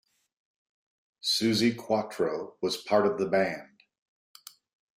[1.21, 3.81] Suzi Quatro was part of the band.